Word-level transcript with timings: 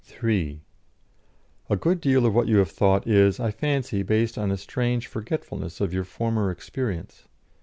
"(3) 0.03 0.61
A 1.69 1.75
good 1.75 2.01
deal 2.01 2.25
of 2.25 2.33
what 2.33 2.47
you 2.47 2.57
have 2.57 2.71
thought 2.71 3.05
is, 3.05 3.39
I 3.39 3.51
fancy, 3.51 4.01
based 4.01 4.35
on 4.35 4.49
a 4.49 4.57
strange 4.57 5.05
forgetfulness 5.05 5.79
of 5.79 5.93
your 5.93 6.05
former 6.05 6.49
experience. 6.49 7.25